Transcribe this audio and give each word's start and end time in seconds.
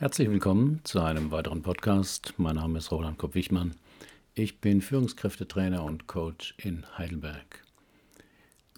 Herzlich 0.00 0.30
willkommen 0.30 0.78
zu 0.84 1.00
einem 1.00 1.32
weiteren 1.32 1.62
Podcast. 1.62 2.34
Mein 2.36 2.54
Name 2.54 2.78
ist 2.78 2.92
Roland 2.92 3.18
Kopp-Wichmann. 3.18 3.74
Ich 4.32 4.60
bin 4.60 4.80
Führungskräftetrainer 4.80 5.82
und 5.82 6.06
Coach 6.06 6.54
in 6.56 6.86
Heidelberg. 6.96 7.64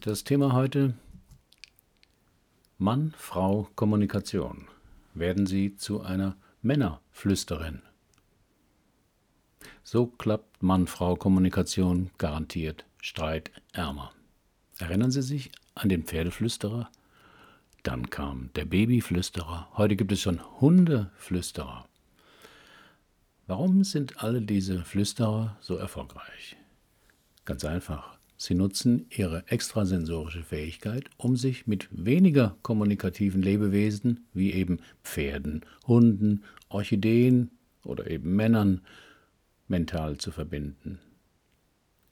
Das 0.00 0.24
Thema 0.24 0.54
heute 0.54 0.94
Mann, 2.78 3.12
Frau, 3.18 3.68
Kommunikation. 3.74 4.68
Werden 5.12 5.44
Sie 5.44 5.76
zu 5.76 6.00
einer 6.00 6.38
Männerflüsterin? 6.62 7.82
So 9.84 10.06
klappt 10.06 10.62
Mann-Frau-Kommunikation 10.62 12.12
garantiert 12.16 12.86
streitärmer. 13.02 14.14
Erinnern 14.78 15.10
Sie 15.10 15.20
sich 15.20 15.52
an 15.74 15.90
den 15.90 16.04
Pferdeflüsterer? 16.04 16.90
Dann 17.82 18.10
kam 18.10 18.50
der 18.56 18.66
Babyflüsterer. 18.66 19.68
Heute 19.76 19.96
gibt 19.96 20.12
es 20.12 20.20
schon 20.20 20.40
Hundeflüsterer. 20.60 21.86
Warum 23.46 23.84
sind 23.84 24.22
alle 24.22 24.42
diese 24.42 24.84
Flüsterer 24.84 25.56
so 25.60 25.76
erfolgreich? 25.76 26.56
Ganz 27.44 27.64
einfach. 27.64 28.18
Sie 28.36 28.54
nutzen 28.54 29.06
ihre 29.10 29.46
extrasensorische 29.48 30.42
Fähigkeit, 30.42 31.10
um 31.16 31.36
sich 31.36 31.66
mit 31.66 31.88
weniger 31.90 32.56
kommunikativen 32.62 33.42
Lebewesen 33.42 34.26
wie 34.32 34.52
eben 34.52 34.78
Pferden, 35.02 35.64
Hunden, 35.86 36.44
Orchideen 36.68 37.50
oder 37.84 38.10
eben 38.10 38.36
Männern 38.36 38.82
mental 39.68 40.16
zu 40.18 40.30
verbinden. 40.30 41.00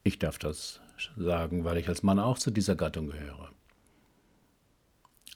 Ich 0.02 0.18
darf 0.18 0.38
das 0.38 0.80
sagen, 1.16 1.64
weil 1.64 1.78
ich 1.78 1.88
als 1.88 2.02
Mann 2.02 2.18
auch 2.18 2.38
zu 2.38 2.50
dieser 2.50 2.76
Gattung 2.76 3.06
gehöre. 3.06 3.50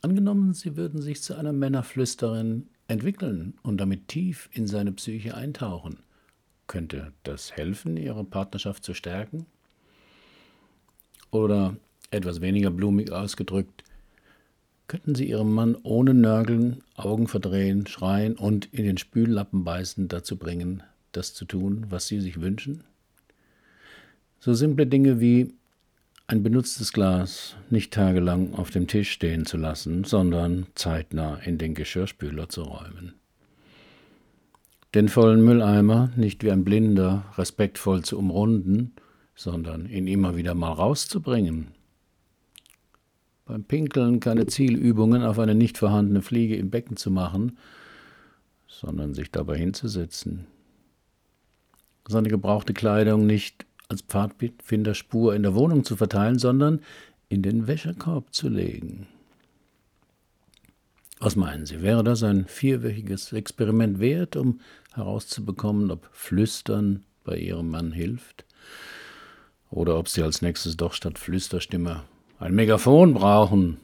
Angenommen, 0.04 0.52
Sie 0.52 0.76
würden 0.76 1.00
sich 1.00 1.22
zu 1.22 1.36
einer 1.36 1.52
Männerflüsterin 1.52 2.66
entwickeln 2.88 3.54
und 3.62 3.78
damit 3.78 4.08
tief 4.08 4.50
in 4.52 4.66
seine 4.66 4.90
Psyche 4.90 5.36
eintauchen. 5.36 6.00
Könnte 6.66 7.12
das 7.22 7.52
helfen, 7.52 7.96
Ihre 7.96 8.24
Partnerschaft 8.24 8.82
zu 8.82 8.94
stärken? 8.94 9.46
Oder 11.30 11.76
etwas 12.10 12.40
weniger 12.40 12.72
blumig 12.72 13.12
ausgedrückt, 13.12 13.84
könnten 14.88 15.14
Sie 15.14 15.28
Ihrem 15.28 15.54
Mann 15.54 15.76
ohne 15.84 16.14
Nörgeln, 16.14 16.82
Augen 16.96 17.28
verdrehen, 17.28 17.86
schreien 17.86 18.34
und 18.36 18.66
in 18.74 18.84
den 18.84 18.98
Spüllappen 18.98 19.62
beißen 19.62 20.08
dazu 20.08 20.36
bringen, 20.36 20.82
das 21.12 21.32
zu 21.32 21.44
tun, 21.44 21.86
was 21.90 22.08
Sie 22.08 22.20
sich 22.20 22.40
wünschen? 22.40 22.82
So 24.40 24.52
simple 24.52 24.88
Dinge 24.88 25.20
wie 25.20 25.54
ein 26.32 26.42
benutztes 26.42 26.94
Glas 26.94 27.56
nicht 27.68 27.92
tagelang 27.92 28.54
auf 28.54 28.70
dem 28.70 28.86
Tisch 28.86 29.10
stehen 29.10 29.44
zu 29.44 29.58
lassen, 29.58 30.04
sondern 30.04 30.66
zeitnah 30.74 31.36
in 31.36 31.58
den 31.58 31.74
Geschirrspüler 31.74 32.48
zu 32.48 32.62
räumen. 32.62 33.12
Den 34.94 35.10
vollen 35.10 35.44
Mülleimer 35.44 36.10
nicht 36.16 36.42
wie 36.42 36.50
ein 36.50 36.64
Blinder 36.64 37.26
respektvoll 37.36 38.02
zu 38.02 38.18
umrunden, 38.18 38.94
sondern 39.34 39.86
ihn 39.86 40.06
immer 40.06 40.34
wieder 40.34 40.54
mal 40.54 40.72
rauszubringen. 40.72 41.68
Beim 43.44 43.64
Pinkeln 43.64 44.18
keine 44.18 44.46
Zielübungen 44.46 45.22
auf 45.24 45.38
eine 45.38 45.54
nicht 45.54 45.76
vorhandene 45.76 46.22
Fliege 46.22 46.56
im 46.56 46.70
Becken 46.70 46.96
zu 46.96 47.10
machen, 47.10 47.58
sondern 48.68 49.12
sich 49.12 49.30
dabei 49.30 49.58
hinzusetzen. 49.58 50.46
Seine 52.08 52.28
gebrauchte 52.28 52.72
Kleidung 52.72 53.26
nicht 53.26 53.66
als 53.92 54.02
Pfadfinderspur 54.02 55.34
in 55.34 55.42
der 55.42 55.54
Wohnung 55.54 55.84
zu 55.84 55.96
verteilen, 55.96 56.38
sondern 56.38 56.80
in 57.28 57.42
den 57.42 57.66
Wäschekorb 57.66 58.34
zu 58.34 58.48
legen. 58.48 59.06
Was 61.20 61.36
meinen 61.36 61.66
Sie, 61.66 61.82
wäre 61.82 62.02
das 62.02 62.24
ein 62.24 62.46
vierwöchiges 62.46 63.32
Experiment 63.32 64.00
wert, 64.00 64.34
um 64.34 64.60
herauszubekommen, 64.92 65.92
ob 65.92 66.08
Flüstern 66.10 67.04
bei 67.22 67.36
Ihrem 67.36 67.68
Mann 67.68 67.92
hilft? 67.92 68.44
Oder 69.70 69.98
ob 69.98 70.08
Sie 70.08 70.22
als 70.22 70.42
nächstes 70.42 70.76
doch 70.76 70.92
statt 70.92 71.18
Flüsterstimme 71.18 72.02
ein 72.40 72.54
Megafon 72.54 73.14
brauchen? 73.14 73.78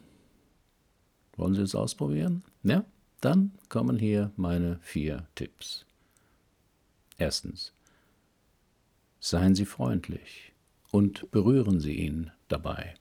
Wollen 1.37 1.55
Sie 1.55 1.61
es 1.61 1.75
ausprobieren? 1.75 2.43
Ja? 2.63 2.83
Dann 3.21 3.51
kommen 3.69 3.97
hier 3.97 4.31
meine 4.35 4.79
vier 4.81 5.27
Tipps. 5.35 5.85
Erstens. 7.17 7.73
Seien 9.19 9.53
Sie 9.53 9.65
freundlich 9.65 10.53
und 10.91 11.29
berühren 11.31 11.79
Sie 11.79 11.93
ihn 11.93 12.31
dabei. 12.47 12.95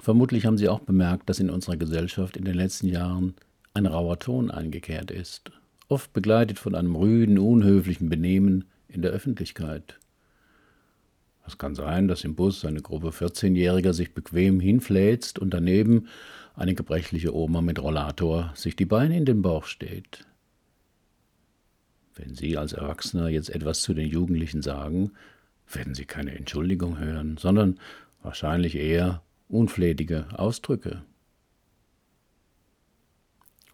Vermutlich 0.00 0.46
haben 0.46 0.58
Sie 0.58 0.68
auch 0.68 0.80
bemerkt, 0.80 1.28
dass 1.28 1.40
in 1.40 1.50
unserer 1.50 1.76
Gesellschaft 1.76 2.36
in 2.36 2.44
den 2.44 2.54
letzten 2.54 2.86
Jahren 2.86 3.34
ein 3.74 3.86
rauer 3.86 4.18
Ton 4.20 4.50
eingekehrt 4.50 5.10
ist, 5.10 5.50
oft 5.88 6.12
begleitet 6.12 6.58
von 6.58 6.74
einem 6.74 6.94
rüden, 6.94 7.38
unhöflichen 7.38 8.08
Benehmen 8.08 8.66
in 8.88 9.02
der 9.02 9.10
Öffentlichkeit. 9.10 9.98
Es 11.46 11.58
kann 11.58 11.74
sein, 11.74 12.08
dass 12.08 12.24
im 12.24 12.34
Bus 12.34 12.64
eine 12.64 12.82
Gruppe 12.82 13.08
14-Jähriger 13.08 13.92
sich 13.92 14.14
bequem 14.14 14.60
hinfläzt 14.60 15.38
und 15.38 15.50
daneben 15.50 16.08
eine 16.54 16.74
gebrechliche 16.74 17.34
Oma 17.34 17.60
mit 17.60 17.80
Rollator 17.80 18.52
sich 18.54 18.76
die 18.76 18.86
Beine 18.86 19.16
in 19.16 19.24
den 19.24 19.42
Bauch 19.42 19.64
steht. 19.64 20.26
Wenn 22.16 22.34
Sie 22.34 22.56
als 22.56 22.72
Erwachsener 22.72 23.28
jetzt 23.28 23.50
etwas 23.50 23.82
zu 23.82 23.92
den 23.92 24.08
Jugendlichen 24.08 24.62
sagen, 24.62 25.12
werden 25.70 25.94
Sie 25.94 26.06
keine 26.06 26.34
Entschuldigung 26.34 26.98
hören, 26.98 27.36
sondern 27.36 27.78
wahrscheinlich 28.22 28.74
eher 28.74 29.22
unflätige 29.48 30.26
Ausdrücke. 30.32 31.02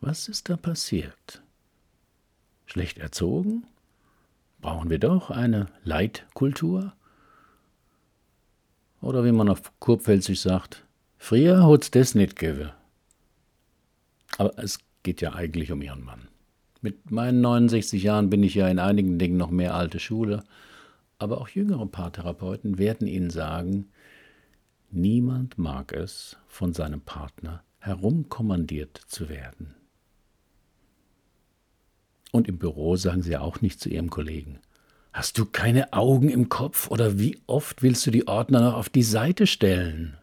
Was 0.01 0.29
ist 0.29 0.51
da 0.51 0.57
passiert? 0.57 1.43
Schlecht 2.67 2.99
erzogen? 2.99 3.65
Brauchen 4.61 4.91
wir 4.91 4.99
doch 4.99 5.31
eine 5.31 5.67
Leitkultur? 5.85 6.93
Oder 9.01 9.25
wie 9.25 9.33
man 9.33 9.49
auf 9.49 9.73
Kurpfälzisch 9.79 10.41
sagt, 10.41 10.85
früher 11.17 11.69
hat's 11.69 11.93
das 11.93 12.17
nicht 12.17 12.37
gegeben. 12.37 12.73
Aber 14.39 14.59
es 14.59 14.81
geht 15.05 15.21
ja 15.21 15.35
eigentlich 15.35 15.71
um 15.71 15.83
ihren 15.83 16.03
Mann. 16.03 16.29
Mit 16.83 17.13
meinen 17.13 17.41
69 17.41 18.03
Jahren 18.03 18.29
bin 18.29 18.43
ich 18.43 18.57
ja 18.57 18.67
in 18.67 18.81
einigen 18.81 19.17
Dingen 19.17 19.37
noch 19.37 19.51
mehr 19.51 19.77
alte 19.77 20.01
Schule, 20.01 20.43
aber 21.19 21.41
auch 21.41 21.49
jüngere 21.49 21.87
Paartherapeuten 21.87 22.77
werden 22.77 23.07
Ihnen 23.07 23.31
sagen, 23.31 23.87
niemand 24.91 25.59
mag 25.59 25.93
es, 25.93 26.37
von 26.49 26.73
seinem 26.73 27.01
Partner 27.01 27.63
herumkommandiert 27.79 29.01
zu 29.07 29.29
werden. 29.29 29.77
Und 32.33 32.49
im 32.49 32.59
Büro 32.59 32.97
sagen 32.97 33.23
Sie 33.23 33.37
auch 33.37 33.61
nicht 33.61 33.81
zu 33.81 33.89
Ihrem 33.89 34.11
Kollegen, 34.11 34.59
Hast 35.13 35.39
du 35.39 35.45
keine 35.45 35.93
Augen 35.93 36.31
im 36.31 36.49
Kopf 36.49 36.91
oder 36.91 37.19
wie 37.19 37.39
oft 37.47 37.83
willst 37.83 38.07
du 38.07 38.11
die 38.11 38.27
Ordner 38.27 38.61
noch 38.61 38.75
auf 38.75 38.89
die 38.89 39.03
Seite 39.03 39.47
stellen? 39.47 40.17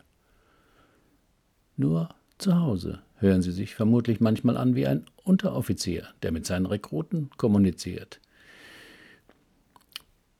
Nur 1.77 2.09
zu 2.39 2.59
Hause 2.59 3.01
hören 3.19 3.41
Sie 3.41 3.51
sich 3.51 3.75
vermutlich 3.75 4.19
manchmal 4.19 4.57
an 4.57 4.75
wie 4.75 4.87
ein 4.87 5.05
Unteroffizier, 5.23 6.07
der 6.23 6.31
mit 6.31 6.45
seinen 6.45 6.65
Rekruten 6.65 7.29
kommuniziert. 7.37 8.19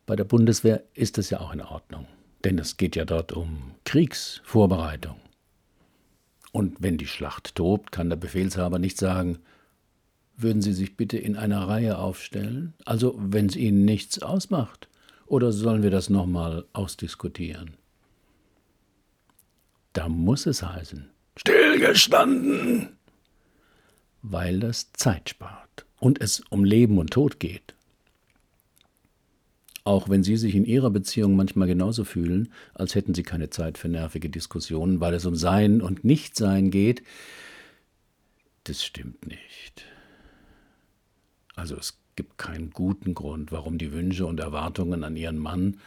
Bei 0.05 0.15
der 0.15 0.23
Bundeswehr 0.23 0.83
ist 0.95 1.17
es 1.17 1.29
ja 1.29 1.39
auch 1.39 1.53
in 1.53 1.61
Ordnung, 1.61 2.07
denn 2.43 2.57
es 2.57 2.77
geht 2.77 2.95
ja 2.95 3.05
dort 3.05 3.31
um 3.31 3.75
Kriegsvorbereitung. 3.85 5.17
Und 6.51 6.77
wenn 6.79 6.97
die 6.97 7.07
Schlacht 7.07 7.55
tobt, 7.55 7.91
kann 7.91 8.09
der 8.09 8.17
Befehlshaber 8.17 8.79
nicht 8.79 8.97
sagen, 8.97 9.37
würden 10.35 10.61
Sie 10.61 10.73
sich 10.73 10.97
bitte 10.97 11.17
in 11.17 11.35
einer 11.35 11.67
Reihe 11.67 11.99
aufstellen, 11.99 12.73
also 12.85 13.13
wenn 13.19 13.47
es 13.47 13.55
Ihnen 13.55 13.85
nichts 13.85 14.21
ausmacht, 14.21 14.87
oder 15.27 15.51
sollen 15.51 15.83
wir 15.83 15.91
das 15.91 16.09
nochmal 16.09 16.65
ausdiskutieren? 16.73 17.75
Da 19.93 20.09
muss 20.09 20.45
es 20.47 20.63
heißen, 20.63 21.11
Stillgestanden! 21.39 22.97
Weil 24.21 24.59
das 24.59 24.91
Zeit 24.91 25.29
spart 25.29 25.85
und 25.99 26.19
es 26.19 26.41
um 26.49 26.65
Leben 26.65 26.97
und 26.97 27.11
Tod 27.11 27.39
geht. 27.39 27.75
Auch 29.85 30.09
wenn 30.09 30.21
Sie 30.21 30.35
sich 30.35 30.53
in 30.53 30.65
Ihrer 30.65 30.89
Beziehung 30.89 31.37
manchmal 31.37 31.69
genauso 31.69 32.03
fühlen, 32.03 32.51
als 32.73 32.93
hätten 32.93 33.13
Sie 33.13 33.23
keine 33.23 33.49
Zeit 33.49 33.77
für 33.77 33.87
nervige 33.87 34.29
Diskussionen, 34.29 34.99
weil 34.99 35.13
es 35.13 35.25
um 35.25 35.37
Sein 35.37 35.81
und 35.81 36.03
Nichtsein 36.03 36.71
geht, 36.71 37.03
das 38.65 38.83
stimmt 38.83 39.25
nicht. 39.25 39.85
Also 41.55 41.77
es 41.77 41.97
gibt 42.17 42.37
keinen 42.37 42.71
guten 42.71 43.13
Grund, 43.13 43.53
warum 43.53 43.77
die 43.77 43.93
Wünsche 43.93 44.25
und 44.25 44.41
Erwartungen 44.41 45.05
an 45.05 45.15
Ihren 45.15 45.37
Mann 45.37 45.79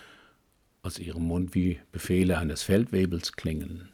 aus 0.82 0.98
Ihrem 0.98 1.24
Mund 1.24 1.54
wie 1.54 1.78
Befehle 1.92 2.38
eines 2.38 2.62
Feldwebels 2.62 3.34
klingen. 3.34 3.90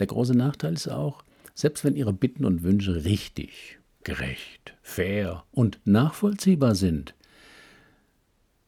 Der 0.00 0.06
große 0.06 0.34
Nachteil 0.34 0.72
ist 0.72 0.88
auch, 0.88 1.22
selbst 1.54 1.84
wenn 1.84 1.94
Ihre 1.94 2.14
Bitten 2.14 2.46
und 2.46 2.62
Wünsche 2.62 3.04
richtig, 3.04 3.78
gerecht, 4.02 4.74
fair 4.80 5.44
und 5.52 5.78
nachvollziehbar 5.84 6.74
sind, 6.74 7.14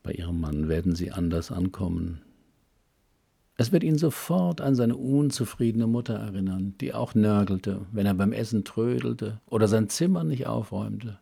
bei 0.03 0.13
Ihrem 0.13 0.41
Mann 0.41 0.69
werden 0.69 0.95
sie 0.95 1.11
anders 1.11 1.51
ankommen. 1.51 2.21
Es 3.57 3.73
wird 3.73 3.83
ihn 3.83 3.97
sofort 3.97 4.61
an 4.61 4.75
seine 4.75 4.97
unzufriedene 4.97 5.87
Mutter 5.87 6.15
erinnern, 6.15 6.75
die 6.81 6.93
auch 6.93 7.15
nörgelte, 7.15 7.87
wenn 7.93 8.05
er 8.05 8.15
beim 8.15 8.33
Essen 8.33 8.65
trödelte 8.65 9.41
oder 9.47 9.69
sein 9.69 9.89
Zimmer 9.89 10.25
nicht 10.25 10.47
aufräumte. 10.47 11.19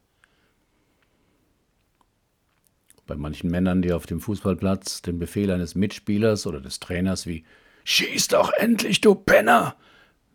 Bei 3.06 3.14
manchen 3.14 3.50
Männern, 3.50 3.82
die 3.82 3.92
auf 3.92 4.06
dem 4.06 4.20
Fußballplatz 4.20 5.02
den 5.02 5.20
Befehl 5.20 5.52
eines 5.52 5.76
Mitspielers 5.76 6.48
oder 6.48 6.60
des 6.60 6.80
Trainers 6.80 7.26
wie 7.26 7.44
Schieß 7.84 8.28
doch 8.28 8.52
endlich, 8.52 9.00
du 9.00 9.14
Penner! 9.14 9.76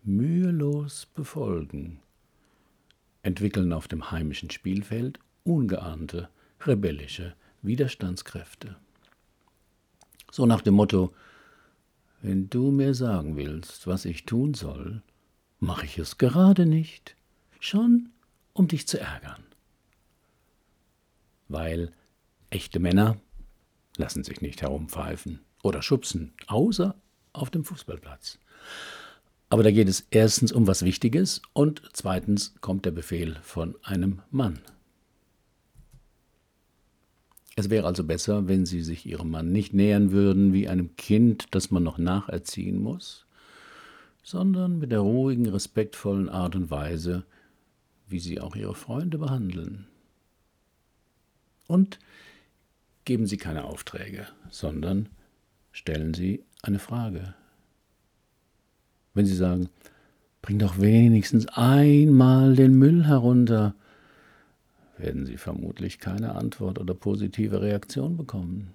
Mühelos 0.06 1.08
befolgen, 1.08 2.00
entwickeln 3.24 3.74
auf 3.74 3.88
dem 3.88 4.12
heimischen 4.12 4.52
Spielfeld 4.52 5.20
ungeahnte 5.44 6.30
rebellische 6.62 7.36
Widerstandskräfte. 7.62 8.76
So 10.32 10.46
nach 10.46 10.62
dem 10.62 10.76
Motto 10.76 11.14
Wenn 12.22 12.50
du 12.50 12.72
mir 12.72 12.94
sagen 12.94 13.36
willst, 13.36 13.88
was 13.88 14.06
ich 14.06 14.26
tun 14.26 14.54
soll, 14.54 15.02
mache 15.60 15.86
ich 15.86 15.98
es 15.98 16.18
gerade 16.18 16.66
nicht, 16.66 17.16
schon 17.60 18.10
um 18.54 18.68
dich 18.68 18.88
zu 18.88 19.00
ärgern. 19.00 19.44
Weil 21.48 21.92
echte 22.50 22.80
Männer 22.80 23.18
lassen 23.98 24.24
sich 24.24 24.42
nicht 24.42 24.62
herumpfeifen 24.62 25.42
oder 25.64 25.82
schubsen, 25.82 26.34
außer 26.48 26.96
auf 27.34 27.50
dem 27.50 27.64
Fußballplatz. 27.64 28.40
Aber 29.50 29.64
da 29.64 29.72
geht 29.72 29.88
es 29.88 30.08
erstens 30.10 30.52
um 30.52 30.68
was 30.68 30.84
Wichtiges 30.84 31.42
und 31.54 31.82
zweitens 31.94 32.56
kommt 32.62 32.86
der 32.86 32.92
Befehl 32.92 33.38
von 33.42 33.76
einem 33.84 34.22
Mann. 34.32 34.60
Es 37.56 37.70
wäre 37.70 37.88
also 37.88 38.04
besser, 38.04 38.48
wenn 38.48 38.66
Sie 38.66 38.82
sich 38.82 39.06
Ihrem 39.06 39.30
Mann 39.30 39.52
nicht 39.52 39.74
nähern 39.74 40.12
würden 40.12 40.52
wie 40.52 40.68
einem 40.68 40.96
Kind, 40.98 41.48
das 41.52 41.72
man 41.72 41.84
noch 41.84 41.98
nacherziehen 41.98 42.82
muss, 42.82 43.26
sondern 44.24 44.80
mit 44.80 44.92
der 44.92 45.00
ruhigen, 45.00 45.48
respektvollen 45.48 46.28
Art 46.28 46.56
und 46.56 46.70
Weise, 46.70 47.24
wie 48.08 48.20
Sie 48.20 48.42
auch 48.42 48.56
Ihre 48.56 48.76
Freunde 48.76 49.18
behandeln. 49.18 49.88
Und 51.68 52.00
geben 53.06 53.26
Sie 53.26 53.38
keine 53.38 53.64
Aufträge, 53.64 54.28
sondern 54.50 55.08
stellen 55.72 56.14
Sie 56.14 56.44
eine 56.62 56.80
Frage. 56.80 57.36
Wenn 59.16 59.26
Sie 59.26 59.36
sagen, 59.36 59.70
bring 60.44 60.60
doch 60.60 60.80
wenigstens 60.80 61.48
einmal 61.48 62.56
den 62.56 62.76
Müll 62.76 63.06
herunter, 63.06 63.74
werden 64.98 65.26
Sie 65.26 65.38
vermutlich 65.38 66.00
keine 66.00 66.36
Antwort 66.36 66.78
oder 66.78 66.94
positive 66.94 67.62
Reaktion 67.62 68.18
bekommen. 68.18 68.74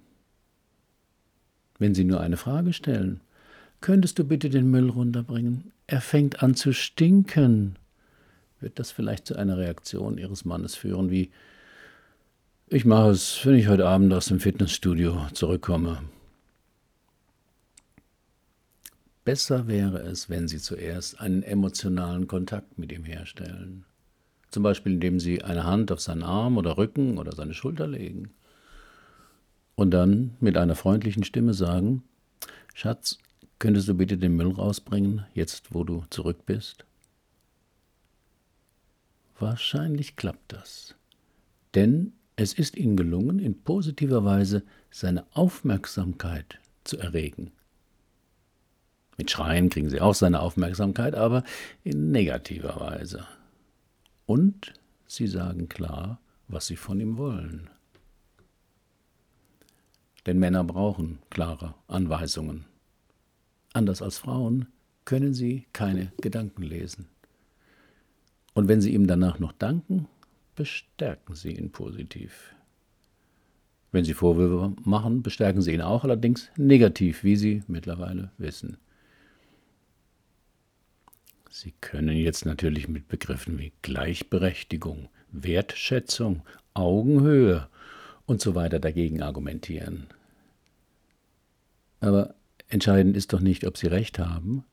Wenn 1.79 1.95
Sie 1.95 2.03
nur 2.03 2.19
eine 2.19 2.37
Frage 2.37 2.73
stellen, 2.73 3.21
könntest 3.79 4.19
du 4.19 4.23
bitte 4.23 4.49
den 4.49 4.69
Müll 4.69 4.89
runterbringen? 4.89 5.71
Er 5.87 6.01
fängt 6.01 6.43
an 6.43 6.55
zu 6.55 6.73
stinken. 6.73 7.77
Wird 8.59 8.77
das 8.77 8.91
vielleicht 8.91 9.25
zu 9.25 9.35
einer 9.35 9.57
Reaktion 9.57 10.17
Ihres 10.17 10.45
Mannes 10.45 10.75
führen, 10.75 11.09
wie 11.09 11.31
ich 12.67 12.85
mache 12.85 13.09
es, 13.09 13.45
wenn 13.45 13.55
ich 13.55 13.67
heute 13.67 13.87
Abend 13.87 14.13
aus 14.13 14.27
dem 14.27 14.39
Fitnessstudio 14.39 15.27
zurückkomme. 15.33 16.03
Besser 19.23 19.67
wäre 19.67 19.99
es, 19.99 20.29
wenn 20.29 20.47
Sie 20.47 20.57
zuerst 20.57 21.19
einen 21.19 21.43
emotionalen 21.43 22.27
Kontakt 22.27 22.79
mit 22.79 22.91
ihm 22.91 23.03
herstellen. 23.03 23.85
Zum 24.49 24.63
Beispiel 24.63 24.93
indem 24.93 25.19
Sie 25.19 25.43
eine 25.43 25.63
Hand 25.63 25.91
auf 25.91 26.01
seinen 26.01 26.23
Arm 26.23 26.57
oder 26.57 26.77
Rücken 26.77 27.17
oder 27.17 27.35
seine 27.35 27.53
Schulter 27.53 27.87
legen. 27.87 28.31
Und 29.75 29.91
dann 29.91 30.35
mit 30.39 30.57
einer 30.57 30.75
freundlichen 30.75 31.23
Stimme 31.23 31.53
sagen, 31.53 32.03
Schatz, 32.73 33.19
könntest 33.59 33.87
du 33.87 33.93
bitte 33.93 34.17
den 34.17 34.35
Müll 34.35 34.51
rausbringen, 34.51 35.25
jetzt 35.33 35.73
wo 35.73 35.83
du 35.83 36.03
zurück 36.09 36.45
bist? 36.45 36.85
Wahrscheinlich 39.39 40.15
klappt 40.15 40.53
das. 40.53 40.95
Denn 41.75 42.13
es 42.35 42.53
ist 42.53 42.75
ihnen 42.75 42.97
gelungen, 42.97 43.39
in 43.39 43.61
positiver 43.61 44.25
Weise 44.25 44.63
seine 44.89 45.25
Aufmerksamkeit 45.33 46.59
zu 46.83 46.97
erregen. 46.97 47.51
Mit 49.21 49.29
Schreien 49.29 49.69
kriegen 49.69 49.87
sie 49.87 50.01
auch 50.01 50.15
seine 50.15 50.39
Aufmerksamkeit, 50.39 51.13
aber 51.13 51.43
in 51.83 52.09
negativer 52.09 52.79
Weise. 52.79 53.27
Und 54.25 54.73
sie 55.05 55.27
sagen 55.27 55.69
klar, 55.69 56.19
was 56.47 56.65
sie 56.65 56.75
von 56.75 56.99
ihm 56.99 57.17
wollen. 57.17 57.69
Denn 60.25 60.39
Männer 60.39 60.63
brauchen 60.63 61.19
klare 61.29 61.75
Anweisungen. 61.87 62.65
Anders 63.73 64.01
als 64.01 64.17
Frauen 64.17 64.65
können 65.05 65.35
sie 65.35 65.67
keine 65.71 66.11
Gedanken 66.19 66.63
lesen. 66.63 67.07
Und 68.55 68.67
wenn 68.67 68.81
sie 68.81 68.91
ihm 68.91 69.05
danach 69.05 69.37
noch 69.37 69.51
danken, 69.51 70.07
bestärken 70.55 71.35
sie 71.35 71.51
ihn 71.51 71.71
positiv. 71.71 72.55
Wenn 73.91 74.03
sie 74.03 74.15
Vorwürfe 74.15 74.75
machen, 74.83 75.21
bestärken 75.21 75.61
sie 75.61 75.75
ihn 75.75 75.81
auch 75.81 76.05
allerdings 76.05 76.49
negativ, 76.57 77.23
wie 77.23 77.35
sie 77.35 77.61
mittlerweile 77.67 78.31
wissen. 78.39 78.77
Sie 81.53 81.73
können 81.81 82.15
jetzt 82.15 82.45
natürlich 82.45 82.87
mit 82.87 83.09
Begriffen 83.09 83.59
wie 83.59 83.73
Gleichberechtigung, 83.81 85.09
Wertschätzung, 85.33 86.43
Augenhöhe 86.73 87.67
und 88.25 88.39
so 88.39 88.55
weiter 88.55 88.79
dagegen 88.79 89.21
argumentieren. 89.21 90.07
Aber 91.99 92.35
entscheidend 92.69 93.17
ist 93.17 93.33
doch 93.33 93.41
nicht, 93.41 93.67
ob 93.67 93.77
Sie 93.77 93.87
recht 93.87 94.17
haben, 94.17 94.63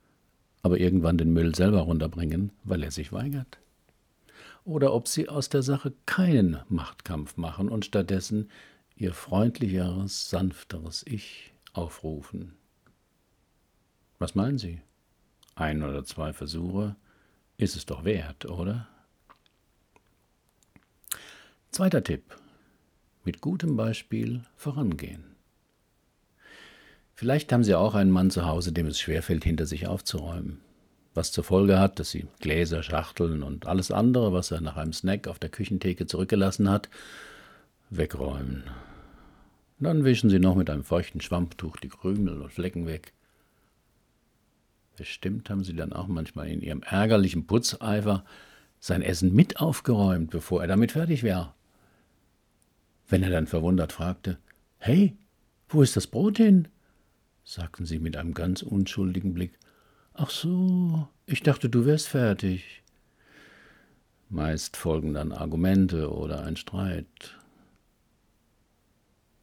aber 0.62 0.78
irgendwann 0.78 1.18
den 1.18 1.32
Müll 1.32 1.52
selber 1.52 1.80
runterbringen, 1.80 2.52
weil 2.62 2.84
er 2.84 2.92
sich 2.92 3.12
weigert. 3.12 3.58
Oder 4.64 4.94
ob 4.94 5.08
Sie 5.08 5.28
aus 5.28 5.48
der 5.48 5.64
Sache 5.64 5.92
keinen 6.06 6.60
Machtkampf 6.68 7.36
machen 7.36 7.70
und 7.70 7.86
stattdessen 7.86 8.50
Ihr 8.94 9.14
freundlicheres, 9.14 10.30
sanfteres 10.30 11.04
Ich 11.08 11.52
aufrufen. 11.72 12.54
Was 14.20 14.36
meinen 14.36 14.58
Sie? 14.58 14.80
Ein 15.60 15.82
oder 15.82 16.04
zwei 16.04 16.32
Versuche 16.32 16.96
ist 17.56 17.76
es 17.76 17.86
doch 17.86 18.04
wert, 18.04 18.46
oder? 18.46 18.88
Zweiter 21.70 22.02
Tipp. 22.02 22.22
Mit 23.24 23.40
gutem 23.40 23.76
Beispiel 23.76 24.42
vorangehen. 24.56 25.24
Vielleicht 27.14 27.52
haben 27.52 27.64
Sie 27.64 27.74
auch 27.74 27.94
einen 27.94 28.12
Mann 28.12 28.30
zu 28.30 28.46
Hause, 28.46 28.72
dem 28.72 28.86
es 28.86 29.00
schwerfällt, 29.00 29.44
hinter 29.44 29.66
sich 29.66 29.86
aufzuräumen. 29.88 30.60
Was 31.14 31.32
zur 31.32 31.42
Folge 31.42 31.80
hat, 31.80 31.98
dass 31.98 32.10
Sie 32.10 32.28
Gläser, 32.38 32.82
Schachteln 32.84 33.42
und 33.42 33.66
alles 33.66 33.90
andere, 33.90 34.32
was 34.32 34.52
er 34.52 34.60
nach 34.60 34.76
einem 34.76 34.92
Snack 34.92 35.26
auf 35.26 35.40
der 35.40 35.50
Küchentheke 35.50 36.06
zurückgelassen 36.06 36.70
hat, 36.70 36.88
wegräumen. 37.90 38.64
Dann 39.80 40.04
wischen 40.04 40.30
Sie 40.30 40.38
noch 40.38 40.54
mit 40.54 40.70
einem 40.70 40.84
feuchten 40.84 41.20
Schwammtuch 41.20 41.76
die 41.78 41.88
Krümel 41.88 42.40
und 42.40 42.52
Flecken 42.52 42.86
weg. 42.86 43.12
Bestimmt 44.98 45.48
haben 45.48 45.62
sie 45.62 45.76
dann 45.76 45.92
auch 45.92 46.08
manchmal 46.08 46.48
in 46.48 46.60
ihrem 46.60 46.82
ärgerlichen 46.82 47.46
Putzeifer 47.46 48.24
sein 48.80 49.00
Essen 49.00 49.32
mit 49.32 49.60
aufgeräumt, 49.60 50.30
bevor 50.30 50.60
er 50.60 50.66
damit 50.66 50.90
fertig 50.90 51.22
war. 51.22 51.54
Wenn 53.08 53.22
er 53.22 53.30
dann 53.30 53.46
verwundert 53.46 53.92
fragte, 53.92 54.38
Hey, 54.78 55.16
wo 55.68 55.82
ist 55.82 55.94
das 55.94 56.08
Brot 56.08 56.38
hin? 56.38 56.66
sagten 57.44 57.86
sie 57.86 58.00
mit 58.00 58.16
einem 58.16 58.34
ganz 58.34 58.62
unschuldigen 58.62 59.34
Blick, 59.34 59.56
Ach 60.14 60.30
so, 60.30 61.06
ich 61.26 61.44
dachte, 61.44 61.68
du 61.68 61.86
wärst 61.86 62.08
fertig. 62.08 62.82
Meist 64.28 64.76
folgen 64.76 65.14
dann 65.14 65.30
Argumente 65.30 66.12
oder 66.12 66.42
ein 66.42 66.56
Streit. 66.56 67.36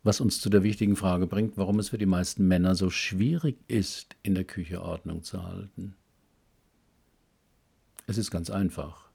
Was 0.05 0.21
uns 0.21 0.39
zu 0.39 0.51
der 0.51 0.62
wichtigen 0.62 0.95
Frage 0.95 1.25
bringt, 1.25 1.57
warum 1.57 1.79
es 1.79 1.89
für 1.89 1.97
die 1.97 2.05
meisten 2.05 2.47
Männer 2.47 2.75
so 2.75 2.91
schwierig 2.91 3.57
ist, 3.67 4.15
in 4.21 4.35
der 4.35 4.43
Küche 4.43 4.83
Ordnung 4.83 5.24
zu 5.24 5.41
halten. 5.41 5.95
Es 8.05 8.19
ist 8.19 8.29
ganz 8.29 8.51
einfach. 8.51 9.09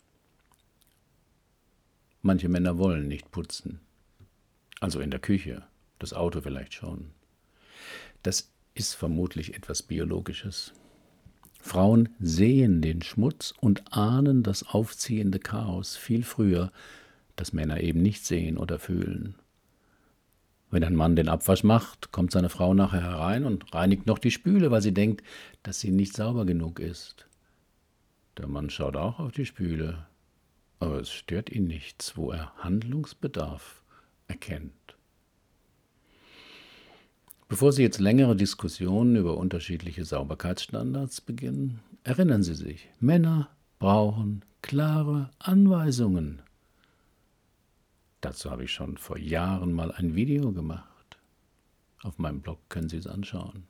Manche 2.22 2.48
Männer 2.48 2.76
wollen 2.76 3.06
nicht 3.06 3.30
putzen. 3.30 3.78
Also 4.80 4.98
in 4.98 5.12
der 5.12 5.20
Küche, 5.20 5.62
das 6.00 6.12
Auto 6.12 6.40
vielleicht 6.40 6.74
schon. 6.74 7.12
Das 8.24 8.50
ist 8.74 8.94
vermutlich 8.94 9.54
etwas 9.54 9.84
Biologisches. 9.84 10.72
Frauen 11.60 12.08
sehen 12.18 12.82
den 12.82 13.00
Schmutz 13.02 13.54
und 13.60 13.92
ahnen 13.92 14.42
das 14.42 14.64
aufziehende 14.64 15.38
Chaos 15.38 15.96
viel 15.96 16.24
früher, 16.24 16.72
das 17.36 17.52
Männer 17.52 17.80
eben 17.80 18.02
nicht 18.02 18.26
sehen 18.26 18.58
oder 18.58 18.80
fühlen. 18.80 19.36
Wenn 20.70 20.84
ein 20.84 20.94
Mann 20.94 21.16
den 21.16 21.28
Abwasch 21.28 21.64
macht, 21.64 22.12
kommt 22.12 22.30
seine 22.30 22.48
Frau 22.48 22.74
nachher 22.74 23.02
herein 23.02 23.44
und 23.44 23.74
reinigt 23.74 24.06
noch 24.06 24.18
die 24.18 24.30
Spüle, 24.30 24.70
weil 24.70 24.82
sie 24.82 24.94
denkt, 24.94 25.24
dass 25.62 25.80
sie 25.80 25.90
nicht 25.90 26.14
sauber 26.14 26.46
genug 26.46 26.78
ist. 26.78 27.26
Der 28.38 28.46
Mann 28.46 28.70
schaut 28.70 28.96
auch 28.96 29.18
auf 29.18 29.32
die 29.32 29.46
Spüle, 29.46 30.06
aber 30.78 31.00
es 31.00 31.10
stört 31.10 31.50
ihn 31.50 31.66
nichts, 31.66 32.16
wo 32.16 32.30
er 32.30 32.52
Handlungsbedarf 32.58 33.82
erkennt. 34.28 34.72
Bevor 37.48 37.72
Sie 37.72 37.82
jetzt 37.82 37.98
längere 37.98 38.36
Diskussionen 38.36 39.16
über 39.16 39.36
unterschiedliche 39.36 40.04
Sauberkeitsstandards 40.04 41.20
beginnen, 41.20 41.80
erinnern 42.04 42.44
Sie 42.44 42.54
sich, 42.54 42.88
Männer 43.00 43.50
brauchen 43.80 44.44
klare 44.62 45.30
Anweisungen. 45.40 46.42
Dazu 48.20 48.50
habe 48.50 48.64
ich 48.64 48.72
schon 48.72 48.98
vor 48.98 49.18
Jahren 49.18 49.72
mal 49.72 49.92
ein 49.92 50.14
Video 50.14 50.52
gemacht. 50.52 51.18
Auf 52.02 52.18
meinem 52.18 52.40
Blog 52.40 52.58
können 52.68 52.88
Sie 52.88 52.96
es 52.96 53.06
anschauen. 53.06 53.64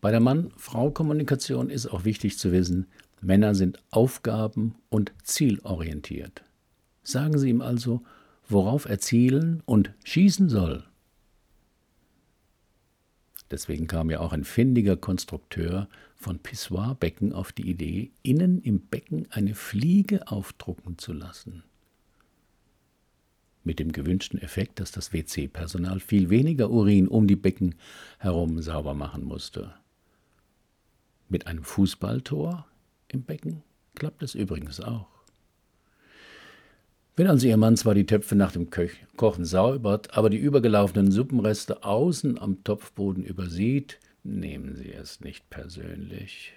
Bei 0.00 0.10
der 0.10 0.20
Mann-Frau-Kommunikation 0.20 1.70
ist 1.70 1.86
auch 1.86 2.04
wichtig 2.04 2.38
zu 2.38 2.52
wissen, 2.52 2.86
Männer 3.20 3.54
sind 3.54 3.82
aufgaben- 3.90 4.74
und 4.90 5.12
zielorientiert. 5.22 6.42
Sagen 7.02 7.38
Sie 7.38 7.48
ihm 7.48 7.62
also, 7.62 8.02
worauf 8.46 8.84
er 8.84 8.98
zielen 8.98 9.62
und 9.64 9.94
schießen 10.04 10.50
soll. 10.50 10.84
Deswegen 13.50 13.86
kam 13.86 14.10
ja 14.10 14.20
auch 14.20 14.32
ein 14.32 14.44
findiger 14.44 14.96
Konstrukteur 14.96 15.88
von 16.16 16.38
Pissoirbecken 16.38 17.32
auf 17.32 17.52
die 17.52 17.68
Idee, 17.68 18.10
innen 18.22 18.60
im 18.60 18.80
Becken 18.80 19.26
eine 19.30 19.54
Fliege 19.54 20.28
aufdrucken 20.28 20.98
zu 20.98 21.12
lassen. 21.12 21.62
Mit 23.64 23.78
dem 23.78 23.92
gewünschten 23.92 24.38
Effekt, 24.40 24.78
dass 24.78 24.92
das 24.92 25.12
WC-Personal 25.12 25.98
viel 25.98 26.28
weniger 26.28 26.70
Urin 26.70 27.08
um 27.08 27.26
die 27.26 27.36
Becken 27.36 27.74
herum 28.18 28.60
sauber 28.60 28.92
machen 28.92 29.24
musste. 29.24 29.74
Mit 31.30 31.46
einem 31.46 31.64
Fußballtor 31.64 32.66
im 33.08 33.22
Becken 33.22 33.62
klappt 33.94 34.22
es 34.22 34.34
übrigens 34.34 34.80
auch. 34.80 35.08
Wenn 37.16 37.28
also 37.28 37.46
Ihr 37.46 37.56
Mann 37.56 37.76
zwar 37.76 37.94
die 37.94 38.06
Töpfe 38.06 38.34
nach 38.34 38.52
dem 38.52 38.68
Kochen 39.16 39.44
säubert, 39.44 40.16
aber 40.16 40.30
die 40.30 40.36
übergelaufenen 40.36 41.12
Suppenreste 41.12 41.84
außen 41.84 42.38
am 42.38 42.64
Topfboden 42.64 43.24
übersieht, 43.24 44.00
nehmen 44.24 44.74
Sie 44.74 44.92
es 44.92 45.20
nicht 45.20 45.48
persönlich. 45.48 46.52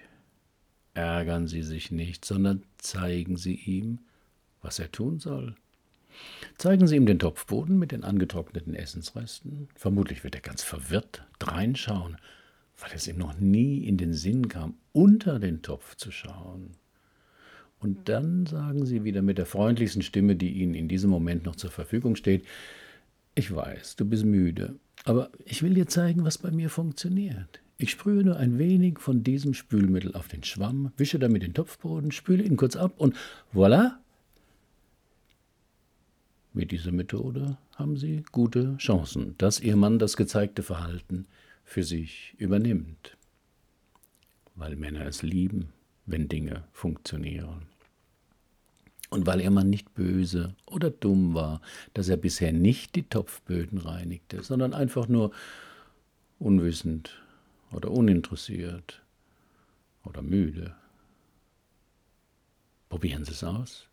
Ärgern 0.95 1.47
Sie 1.47 1.61
sich 1.61 1.91
nicht, 1.91 2.25
sondern 2.25 2.63
zeigen 2.79 3.37
Sie 3.37 3.53
ihm, 3.53 3.99
was 4.63 4.79
er 4.79 4.91
tun 4.91 5.19
soll. 5.19 5.55
Zeigen 6.57 6.87
Sie 6.87 6.95
ihm 6.95 7.05
den 7.05 7.19
Topfboden 7.19 7.77
mit 7.77 7.91
den 7.91 8.03
angetrockneten 8.03 8.73
Essensresten. 8.73 9.67
Vermutlich 9.75 10.23
wird 10.23 10.35
er 10.35 10.41
ganz 10.41 10.63
verwirrt 10.63 11.23
dreinschauen, 11.39 12.17
weil 12.79 12.91
es 12.95 13.07
ihm 13.07 13.17
noch 13.17 13.39
nie 13.39 13.85
in 13.85 13.97
den 13.97 14.13
Sinn 14.13 14.47
kam, 14.47 14.75
unter 14.91 15.39
den 15.39 15.61
Topf 15.61 15.95
zu 15.95 16.11
schauen. 16.11 16.71
Und 17.79 18.09
dann 18.09 18.45
sagen 18.45 18.85
sie 18.85 19.03
wieder 19.03 19.21
mit 19.21 19.37
der 19.37 19.45
freundlichsten 19.45 20.01
Stimme, 20.01 20.35
die 20.35 20.51
ihnen 20.51 20.73
in 20.73 20.87
diesem 20.87 21.09
Moment 21.09 21.45
noch 21.45 21.55
zur 21.55 21.69
Verfügung 21.69 22.15
steht, 22.15 22.43
ich 23.35 23.53
weiß, 23.53 23.97
du 23.97 24.05
bist 24.05 24.25
müde, 24.25 24.79
aber 25.05 25.29
ich 25.45 25.61
will 25.61 25.75
dir 25.75 25.85
zeigen, 25.85 26.25
was 26.25 26.39
bei 26.39 26.49
mir 26.49 26.71
funktioniert. 26.71 27.61
Ich 27.77 27.91
sprühe 27.91 28.23
nur 28.23 28.37
ein 28.37 28.57
wenig 28.57 28.97
von 28.97 29.23
diesem 29.23 29.53
Spülmittel 29.53 30.15
auf 30.15 30.27
den 30.27 30.43
Schwamm, 30.43 30.91
wische 30.97 31.19
damit 31.19 31.43
den 31.43 31.53
Topfboden, 31.53 32.11
spüle 32.11 32.43
ihn 32.43 32.57
kurz 32.57 32.75
ab 32.75 32.95
und 32.97 33.15
voilà! 33.53 33.97
Mit 36.57 36.71
dieser 36.71 36.91
Methode 36.91 37.57
haben 37.75 37.97
Sie 37.97 38.23
gute 38.31 38.77
Chancen, 38.77 39.35
dass 39.37 39.59
Ihr 39.59 39.75
Mann 39.75 39.99
das 39.99 40.17
gezeigte 40.17 40.63
Verhalten 40.63 41.27
für 41.63 41.83
sich 41.83 42.33
übernimmt, 42.39 43.15
weil 44.55 44.75
Männer 44.75 45.05
es 45.05 45.21
lieben 45.21 45.69
wenn 46.07 46.27
Dinge 46.27 46.63
funktionieren. 46.71 47.67
Und 49.09 49.27
weil 49.27 49.41
ihr 49.41 49.51
Mann 49.51 49.69
nicht 49.69 49.93
böse 49.93 50.55
oder 50.65 50.89
dumm 50.89 51.33
war, 51.35 51.61
dass 51.93 52.09
er 52.09 52.17
bisher 52.17 52.51
nicht 52.51 52.95
die 52.95 53.03
Topfböden 53.03 53.77
reinigte, 53.77 54.41
sondern 54.43 54.73
einfach 54.73 55.07
nur 55.07 55.31
unwissend 56.39 57.21
oder 57.71 57.91
uninteressiert 57.91 59.03
oder 60.03 60.21
müde. 60.21 60.75
Probieren 62.89 63.23
Sie 63.23 63.31
es 63.31 63.43
aus. 63.43 63.87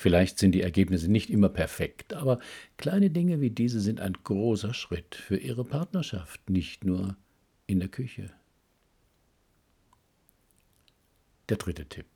Vielleicht 0.00 0.38
sind 0.38 0.52
die 0.52 0.62
Ergebnisse 0.62 1.10
nicht 1.10 1.28
immer 1.28 1.50
perfekt, 1.50 2.14
aber 2.14 2.38
kleine 2.78 3.10
Dinge 3.10 3.42
wie 3.42 3.50
diese 3.50 3.80
sind 3.80 4.00
ein 4.00 4.14
großer 4.14 4.72
Schritt 4.72 5.14
für 5.14 5.36
Ihre 5.36 5.62
Partnerschaft, 5.62 6.48
nicht 6.48 6.86
nur 6.86 7.18
in 7.66 7.80
der 7.80 7.90
Küche. 7.90 8.30
Der 11.50 11.58
dritte 11.58 11.84
Tipp. 11.84 12.06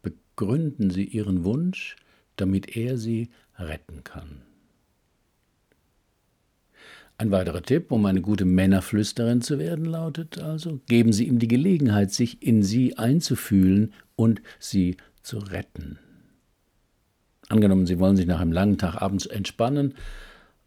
Begründen 0.00 0.88
Sie 0.88 1.04
Ihren 1.04 1.44
Wunsch, 1.44 1.96
damit 2.36 2.74
er 2.74 2.96
Sie 2.96 3.28
retten 3.58 4.02
kann. 4.02 4.40
Ein 7.18 7.30
weiterer 7.30 7.60
Tipp, 7.60 7.92
um 7.92 8.06
eine 8.06 8.22
gute 8.22 8.46
Männerflüsterin 8.46 9.42
zu 9.42 9.58
werden, 9.58 9.84
lautet 9.84 10.38
also, 10.38 10.80
geben 10.86 11.12
Sie 11.12 11.26
ihm 11.26 11.38
die 11.38 11.48
Gelegenheit, 11.48 12.12
sich 12.12 12.42
in 12.42 12.62
Sie 12.62 12.96
einzufühlen 12.96 13.92
und 14.16 14.40
Sie 14.58 14.96
zu 15.22 15.36
retten. 15.36 15.98
Angenommen, 17.50 17.84
Sie 17.84 17.98
wollen 17.98 18.16
sich 18.16 18.26
nach 18.26 18.38
einem 18.38 18.52
langen 18.52 18.78
Tag 18.78 19.02
abends 19.02 19.26
entspannen, 19.26 19.94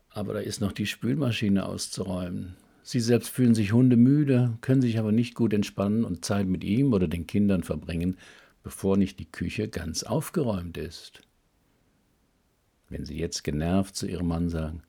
aber 0.10 0.34
da 0.34 0.42
ist 0.42 0.60
noch 0.60 0.74
die 0.74 0.86
Spülmaschine 0.86 1.66
auszuräumen. 1.66 2.58
Sie 2.84 3.00
selbst 3.00 3.30
fühlen 3.30 3.56
sich 3.56 3.72
hundemüde, 3.72 4.58
können 4.60 4.82
sich 4.82 5.00
aber 5.00 5.14
nicht 5.14 5.34
gut 5.34 5.54
entspannen 5.54 6.04
und 6.04 6.26
Zeit 6.26 6.46
mit 6.46 6.62
ihm 6.66 6.92
oder 6.92 7.08
den 7.08 7.26
Kindern 7.26 7.64
verbringen, 7.64 8.18
bevor 8.64 8.98
nicht 8.98 9.18
die 9.20 9.32
Küche 9.32 9.70
ganz 9.70 10.04
aufgeräumt 10.04 10.78
ist. 10.78 11.22
Wenn 12.90 13.06
Sie 13.06 13.18
jetzt 13.18 13.46
genervt 13.46 13.96
zu 13.96 14.06
Ihrem 14.06 14.28
Mann 14.28 14.50
sagen, 14.50 14.84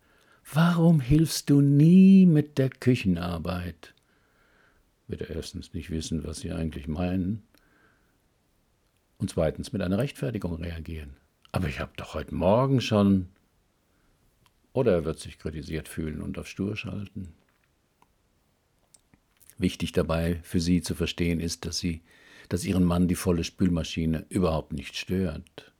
Warum 0.53 0.99
hilfst 0.99 1.49
du 1.49 1.61
nie 1.61 2.27
mit 2.27 2.59
der 2.59 2.71
Küchenarbeit? 2.71 3.95
wird 5.07 5.21
er 5.21 5.31
erstens 5.31 5.73
nicht 5.75 5.91
wissen, 5.91 6.25
was 6.25 6.41
Sie 6.41 6.51
eigentlich 6.51 6.89
meinen, 6.89 7.45
und 9.19 9.31
zweitens 9.31 9.73
mit 9.73 9.81
einer 9.81 9.99
Rechtfertigung 9.99 10.57
reagieren. 10.57 11.17
Aber 11.55 11.69
ich 11.69 11.79
habe 11.79 11.93
doch 11.97 12.15
heute 12.15 12.35
Morgen 12.35 12.81
schon. 12.81 13.29
Oder 14.73 14.91
er 14.91 15.05
wird 15.05 15.21
sich 15.21 15.39
kritisiert 15.39 15.87
fühlen 15.87 16.21
und 16.21 16.37
auf 16.37 16.49
Stur 16.49 16.77
schalten. 16.77 17.33
Wichtig 19.57 19.93
dabei 19.93 20.41
für 20.43 20.59
sie 20.59 20.83
zu 20.83 20.97
verstehen 20.97 21.39
ist, 21.39 21.65
dass 21.65 21.79
sie, 21.79 22.03
dass 22.49 22.65
ihren 22.65 22.83
Mann 22.83 23.07
die 23.07 23.15
volle 23.15 23.45
Spülmaschine 23.45 24.27
überhaupt 24.31 24.73
nicht 24.73 24.97
stört. 24.97 25.73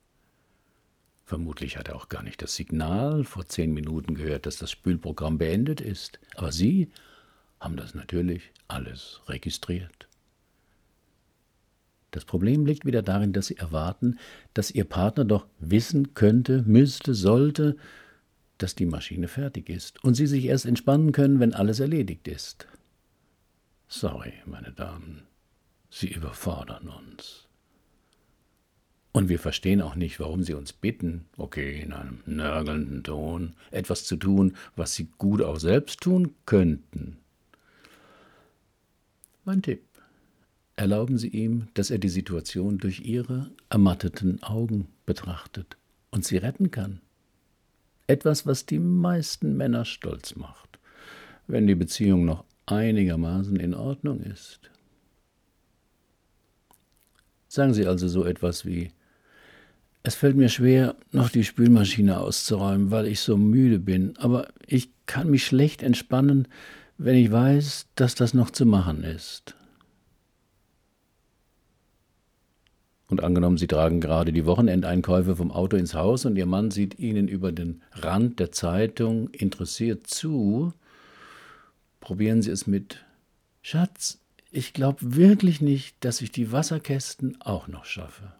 Vermutlich 1.25 1.75
hat 1.75 1.89
er 1.89 1.97
auch 1.97 2.07
gar 2.07 2.23
nicht 2.23 2.41
das 2.41 2.55
Signal 2.55 3.25
vor 3.25 3.45
zehn 3.45 3.73
Minuten 3.73 4.15
gehört, 4.15 4.45
dass 4.45 4.55
das 4.55 4.71
Spülprogramm 4.71 5.37
beendet 5.37 5.81
ist. 5.81 6.21
Aber 6.37 6.53
Sie 6.53 6.89
haben 7.59 7.75
das 7.75 7.93
natürlich 7.93 8.53
alles 8.69 9.19
registriert. 9.27 10.07
Das 12.15 12.23
Problem 12.23 12.65
liegt 12.65 12.85
wieder 12.85 13.01
darin, 13.01 13.33
dass 13.33 13.47
Sie 13.47 13.57
erwarten, 13.57 14.17
dass 14.53 14.71
Ihr 14.71 14.85
Partner 14.85 15.25
doch 15.25 15.47
wissen 15.59 16.13
könnte, 16.13 16.63
müsste, 16.65 17.13
sollte, 17.13 17.75
dass 18.57 18.73
die 18.73 18.85
Maschine 18.85 19.27
fertig 19.27 19.69
ist 19.69 20.01
und 20.01 20.13
Sie 20.13 20.25
sich 20.25 20.45
erst 20.45 20.65
entspannen 20.65 21.11
können, 21.11 21.41
wenn 21.41 21.53
alles 21.53 21.81
erledigt 21.81 22.29
ist. 22.29 22.67
Sorry, 23.89 24.31
meine 24.45 24.71
Damen, 24.71 25.23
Sie 25.89 26.07
überfordern 26.07 26.87
uns. 26.87 27.49
Und 29.11 29.27
wir 29.27 29.37
verstehen 29.37 29.81
auch 29.81 29.95
nicht, 29.95 30.17
warum 30.21 30.41
Sie 30.41 30.53
uns 30.53 30.71
bitten, 30.71 31.25
okay, 31.35 31.81
in 31.81 31.91
einem 31.91 32.19
nörgelnden 32.25 33.03
Ton, 33.03 33.55
etwas 33.71 34.05
zu 34.05 34.15
tun, 34.15 34.55
was 34.77 34.95
Sie 34.95 35.09
gut 35.17 35.41
auch 35.41 35.59
selbst 35.59 35.99
tun 35.99 36.33
könnten. 36.45 37.17
Mein 39.43 39.61
Tipp. 39.61 39.83
Erlauben 40.77 41.17
Sie 41.17 41.29
ihm, 41.29 41.67
dass 41.73 41.89
er 41.89 41.99
die 41.99 42.09
Situation 42.09 42.77
durch 42.77 42.99
Ihre 43.01 43.51
ermatteten 43.69 44.43
Augen 44.43 44.87
betrachtet 45.05 45.77
und 46.11 46.25
sie 46.25 46.37
retten 46.37 46.71
kann. 46.71 47.01
Etwas, 48.07 48.45
was 48.45 48.65
die 48.65 48.79
meisten 48.79 49.55
Männer 49.55 49.85
stolz 49.85 50.35
macht. 50.35 50.79
Wenn 51.47 51.67
die 51.67 51.75
Beziehung 51.75 52.25
noch 52.25 52.43
einigermaßen 52.65 53.57
in 53.57 53.73
Ordnung 53.73 54.21
ist. 54.21 54.59
Sagen 57.47 57.73
Sie 57.73 57.85
also 57.85 58.07
so 58.07 58.25
etwas 58.25 58.65
wie, 58.65 58.91
es 60.03 60.15
fällt 60.15 60.35
mir 60.35 60.49
schwer, 60.49 60.95
noch 61.11 61.29
die 61.29 61.43
Spülmaschine 61.43 62.19
auszuräumen, 62.19 62.91
weil 62.91 63.07
ich 63.07 63.21
so 63.21 63.37
müde 63.37 63.79
bin, 63.79 64.17
aber 64.17 64.49
ich 64.67 64.89
kann 65.05 65.29
mich 65.29 65.45
schlecht 65.45 65.83
entspannen, 65.83 66.47
wenn 66.97 67.15
ich 67.15 67.31
weiß, 67.31 67.87
dass 67.95 68.15
das 68.15 68.33
noch 68.33 68.51
zu 68.51 68.65
machen 68.65 69.03
ist. 69.03 69.55
Und 73.07 73.23
angenommen, 73.23 73.57
Sie 73.57 73.67
tragen 73.67 74.01
gerade 74.01 74.33
die 74.33 74.45
Wochenendeinkäufe 74.45 75.35
vom 75.35 75.51
Auto 75.51 75.77
ins 75.77 75.93
Haus 75.93 76.25
und 76.25 76.37
Ihr 76.37 76.47
Mann 76.47 76.71
sieht 76.71 76.97
Ihnen 76.97 77.27
über 77.27 77.51
den 77.51 77.83
Rand 77.93 78.39
der 78.39 78.51
Zeitung 78.51 79.29
interessiert 79.29 80.07
zu, 80.07 80.73
Probieren 82.05 82.43
Sie 82.43 82.51
es 82.51 82.67
mit. 82.67 83.03
Schatz, 83.63 84.19
ich 84.51 84.73
glaube 84.73 85.15
wirklich 85.15 85.59
nicht, 85.59 85.95
dass 86.01 86.21
ich 86.21 86.31
die 86.31 86.51
Wasserkästen 86.51 87.41
auch 87.41 87.67
noch 87.67 87.85
schaffe. 87.85 88.31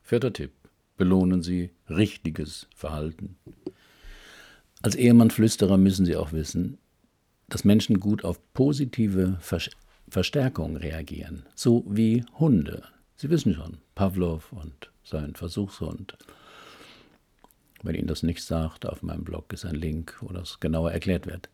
Vierter 0.00 0.32
Tipp. 0.32 0.52
belohnen 0.96 1.42
Sie 1.42 1.70
richtiges 1.90 2.68
Verhalten. 2.76 3.36
Als 4.80 4.94
Ehemann-Flüsterer 4.94 5.76
müssen 5.76 6.06
Sie 6.06 6.14
auch 6.14 6.30
wissen, 6.30 6.78
dass 7.48 7.64
Menschen 7.64 7.98
gut 7.98 8.22
auf 8.22 8.38
positive 8.54 9.38
Verstärkung 10.08 10.76
reagieren, 10.76 11.44
so 11.54 11.84
wie 11.88 12.24
Hunde. 12.38 12.82
Sie 13.16 13.30
wissen 13.30 13.54
schon, 13.54 13.78
Pavlov 13.94 14.52
und 14.52 14.90
sein 15.02 15.34
Versuchshund. 15.34 16.16
Wenn 17.82 17.94
Ihnen 17.94 18.08
das 18.08 18.22
nicht 18.22 18.42
sagt, 18.42 18.86
auf 18.86 19.02
meinem 19.02 19.24
Blog 19.24 19.52
ist 19.52 19.64
ein 19.64 19.74
Link, 19.74 20.16
wo 20.20 20.32
das 20.32 20.60
genauer 20.60 20.92
erklärt 20.92 21.26
wird. 21.26 21.48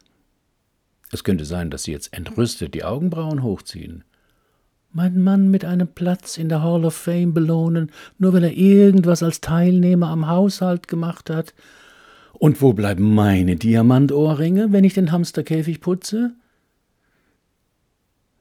Es 1.11 1.25
könnte 1.25 1.45
sein, 1.45 1.71
dass 1.71 1.85
Sie 1.85 1.93
jetzt 1.93 2.13
entrüstet 2.15 2.75
die 2.75 2.85
Augenbrauen 2.85 3.43
hochziehen. 3.43 4.05
Mein 4.93 5.23
Mann 5.23 5.51
mit 5.51 5.65
einem 5.65 5.89
Platz 5.89 6.37
in 6.37 6.49
der 6.49 6.63
Hall 6.63 6.85
of 6.85 6.95
Fame 6.95 7.33
belohnen, 7.33 7.91
nur 8.19 8.33
weil 8.33 8.45
er 8.45 8.57
irgendwas 8.57 9.23
als 9.23 9.41
Teilnehmer 9.41 10.09
am 10.09 10.29
Haushalt 10.29 10.89
gemacht 10.89 11.31
hat. 11.31 11.55
Und 12.33 12.61
wo 12.61 12.73
bleiben 12.73 13.15
meine 13.15 13.57
Diamantohrringe, 13.57 14.73
wenn 14.73 14.85
ich 14.85 14.95
den 14.95 15.13
Hamsterkäfig 15.13 15.81
putze? 15.81 16.33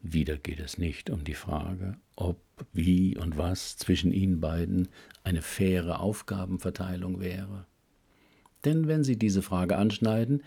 Wieder 0.03 0.37
geht 0.37 0.59
es 0.59 0.77
nicht 0.77 1.09
um 1.09 1.23
die 1.23 1.35
Frage, 1.35 1.95
ob, 2.15 2.37
wie 2.73 3.17
und 3.17 3.37
was 3.37 3.77
zwischen 3.77 4.11
Ihnen 4.11 4.39
beiden 4.39 4.87
eine 5.23 5.41
faire 5.41 5.99
Aufgabenverteilung 5.99 7.19
wäre. 7.19 7.65
Denn 8.65 8.87
wenn 8.87 9.03
Sie 9.03 9.17
diese 9.17 9.41
Frage 9.41 9.77
anschneiden, 9.77 10.43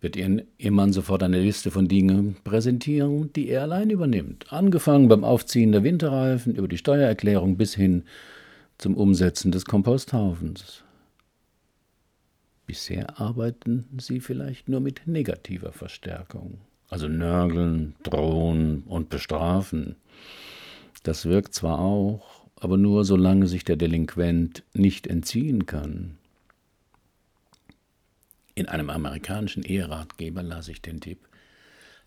wird 0.00 0.14
Ihren 0.14 0.42
Ehemann 0.58 0.92
sofort 0.92 1.22
eine 1.24 1.40
Liste 1.40 1.70
von 1.72 1.88
Dingen 1.88 2.36
präsentieren, 2.44 3.32
die 3.32 3.48
er 3.48 3.62
allein 3.62 3.90
übernimmt. 3.90 4.52
Angefangen 4.52 5.08
beim 5.08 5.24
Aufziehen 5.24 5.72
der 5.72 5.82
Winterreifen, 5.82 6.54
über 6.54 6.68
die 6.68 6.78
Steuererklärung 6.78 7.56
bis 7.56 7.74
hin 7.74 8.04
zum 8.78 8.96
Umsetzen 8.96 9.50
des 9.50 9.64
Komposthaufens. 9.64 10.84
Bisher 12.66 13.18
arbeiten 13.18 13.86
Sie 13.98 14.20
vielleicht 14.20 14.68
nur 14.68 14.80
mit 14.80 15.02
negativer 15.06 15.72
Verstärkung, 15.72 16.58
also 16.88 17.08
nörgeln, 17.08 17.94
drohen 18.02 18.82
und 18.84 19.08
bestrafen. 19.10 19.96
Das 21.02 21.26
wirkt 21.26 21.54
zwar 21.54 21.78
auch, 21.78 22.46
aber 22.56 22.76
nur 22.76 23.04
solange 23.04 23.46
sich 23.46 23.64
der 23.64 23.76
Delinquent 23.76 24.64
nicht 24.72 25.06
entziehen 25.06 25.66
kann. 25.66 26.18
In 28.54 28.66
einem 28.66 28.90
amerikanischen 28.90 29.62
Eheratgeber 29.62 30.42
las 30.42 30.68
ich 30.68 30.82
den 30.82 31.00
Tipp, 31.00 31.28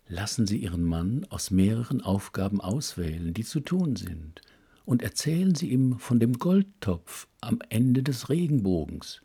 lassen 0.08 0.46
Sie 0.46 0.58
Ihren 0.58 0.84
Mann 0.84 1.26
aus 1.30 1.50
mehreren 1.50 2.02
Aufgaben 2.02 2.60
auswählen, 2.60 3.32
die 3.32 3.44
zu 3.44 3.60
tun 3.60 3.96
sind, 3.96 4.42
und 4.84 5.02
erzählen 5.02 5.54
Sie 5.54 5.70
ihm 5.70 5.98
von 5.98 6.20
dem 6.20 6.34
Goldtopf 6.38 7.28
am 7.40 7.60
Ende 7.70 8.02
des 8.02 8.28
Regenbogens, 8.28 9.22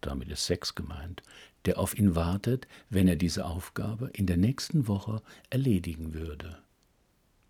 damit 0.00 0.28
ist 0.28 0.44
Sex 0.44 0.74
gemeint, 0.74 1.22
der 1.64 1.78
auf 1.78 1.98
ihn 1.98 2.14
wartet, 2.14 2.66
wenn 2.90 3.08
er 3.08 3.16
diese 3.16 3.44
Aufgabe 3.44 4.10
in 4.12 4.26
der 4.26 4.36
nächsten 4.36 4.88
Woche 4.88 5.22
erledigen 5.50 6.14
würde. 6.14 6.58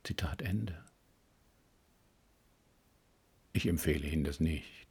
Zitat 0.04 0.42
Ende. 0.42 0.76
Ich 3.52 3.66
empfehle 3.66 4.06
Ihnen 4.06 4.24
das 4.24 4.40
nicht. 4.40 4.88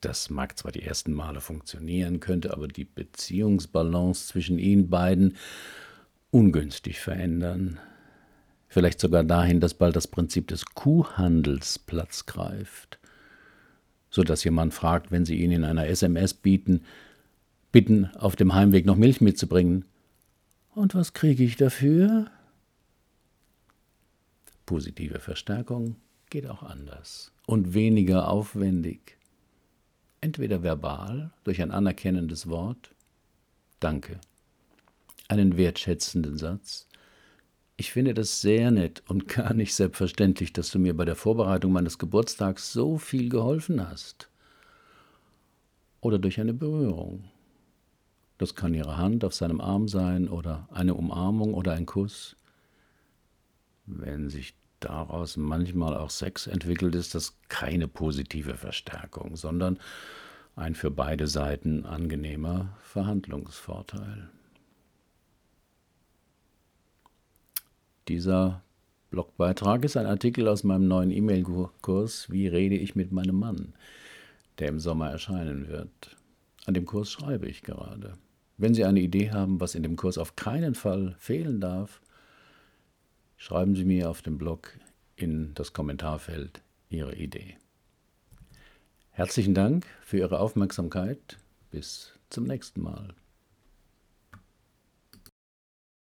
Das 0.00 0.30
mag 0.30 0.56
zwar 0.58 0.72
die 0.72 0.82
ersten 0.82 1.12
Male 1.12 1.40
funktionieren, 1.40 2.20
könnte 2.20 2.52
aber 2.52 2.68
die 2.68 2.84
Beziehungsbalance 2.84 4.28
zwischen 4.28 4.58
ihnen 4.58 4.88
beiden 4.88 5.36
ungünstig 6.30 7.00
verändern. 7.00 7.80
Vielleicht 8.68 9.00
sogar 9.00 9.24
dahin, 9.24 9.60
dass 9.60 9.74
bald 9.74 9.96
das 9.96 10.06
Prinzip 10.06 10.48
des 10.48 10.64
Kuhhandels 10.66 11.78
Platz 11.78 12.26
greift, 12.26 12.98
so 14.10 14.22
dass 14.22 14.44
jemand 14.44 14.74
fragt, 14.74 15.10
wenn 15.10 15.24
Sie 15.24 15.36
ihn 15.36 15.50
in 15.50 15.64
einer 15.64 15.86
SMS 15.86 16.34
bieten, 16.34 16.82
bitten, 17.76 18.06
auf 18.16 18.36
dem 18.36 18.54
Heimweg 18.54 18.86
noch 18.86 18.96
Milch 18.96 19.20
mitzubringen. 19.20 19.84
Und 20.74 20.94
was 20.94 21.12
kriege 21.12 21.44
ich 21.44 21.56
dafür? 21.56 22.30
Positive 24.64 25.20
Verstärkung 25.20 25.96
geht 26.30 26.46
auch 26.46 26.62
anders 26.62 27.32
und 27.44 27.74
weniger 27.74 28.30
aufwendig 28.30 29.18
entweder 30.22 30.62
verbal 30.62 31.32
durch 31.44 31.60
ein 31.60 31.70
anerkennendes 31.70 32.48
Wort, 32.48 32.94
Danke, 33.78 34.22
einen 35.28 35.58
wertschätzenden 35.58 36.38
Satz, 36.38 36.88
ich 37.76 37.92
finde 37.92 38.14
das 38.14 38.40
sehr 38.40 38.70
nett 38.70 39.02
und 39.06 39.28
gar 39.36 39.52
nicht 39.52 39.74
selbstverständlich, 39.74 40.54
dass 40.54 40.70
du 40.70 40.78
mir 40.78 40.96
bei 40.96 41.04
der 41.04 41.14
Vorbereitung 41.14 41.72
meines 41.72 41.98
Geburtstags 41.98 42.72
so 42.72 42.96
viel 42.96 43.28
geholfen 43.28 43.86
hast. 43.86 44.30
Oder 46.00 46.18
durch 46.18 46.40
eine 46.40 46.54
Berührung. 46.54 47.24
Das 48.38 48.54
kann 48.54 48.74
ihre 48.74 48.96
Hand 48.96 49.24
auf 49.24 49.34
seinem 49.34 49.60
Arm 49.60 49.88
sein 49.88 50.28
oder 50.28 50.68
eine 50.70 50.94
Umarmung 50.94 51.54
oder 51.54 51.72
ein 51.72 51.86
Kuss. 51.86 52.36
Wenn 53.86 54.28
sich 54.28 54.54
daraus 54.80 55.36
manchmal 55.36 55.96
auch 55.96 56.10
Sex 56.10 56.46
entwickelt, 56.46 56.94
ist 56.94 57.14
das 57.14 57.38
keine 57.48 57.88
positive 57.88 58.56
Verstärkung, 58.56 59.36
sondern 59.36 59.78
ein 60.54 60.74
für 60.74 60.90
beide 60.90 61.28
Seiten 61.28 61.86
angenehmer 61.86 62.76
Verhandlungsvorteil. 62.82 64.30
Dieser 68.08 68.62
Blogbeitrag 69.10 69.84
ist 69.84 69.96
ein 69.96 70.06
Artikel 70.06 70.46
aus 70.48 70.62
meinem 70.62 70.88
neuen 70.88 71.10
E-Mail-Kurs 71.10 72.30
Wie 72.30 72.48
rede 72.48 72.76
ich 72.76 72.94
mit 72.94 73.12
meinem 73.12 73.38
Mann, 73.38 73.74
der 74.58 74.68
im 74.68 74.80
Sommer 74.80 75.10
erscheinen 75.10 75.68
wird. 75.68 76.16
An 76.66 76.74
dem 76.74 76.86
Kurs 76.86 77.10
schreibe 77.10 77.48
ich 77.48 77.62
gerade. 77.62 78.18
Wenn 78.58 78.74
Sie 78.74 78.84
eine 78.84 79.00
Idee 79.00 79.30
haben, 79.30 79.60
was 79.60 79.74
in 79.74 79.82
dem 79.82 79.96
Kurs 79.96 80.16
auf 80.16 80.34
keinen 80.34 80.74
Fall 80.74 81.14
fehlen 81.18 81.60
darf, 81.60 82.00
schreiben 83.36 83.76
Sie 83.76 83.84
mir 83.84 84.08
auf 84.08 84.22
dem 84.22 84.38
Blog 84.38 84.78
in 85.14 85.52
das 85.54 85.72
Kommentarfeld 85.72 86.62
Ihre 86.88 87.14
Idee. 87.14 87.56
Herzlichen 89.10 89.54
Dank 89.54 89.86
für 90.02 90.18
Ihre 90.18 90.40
Aufmerksamkeit. 90.40 91.38
Bis 91.70 92.14
zum 92.30 92.44
nächsten 92.44 92.82
Mal. 92.82 93.14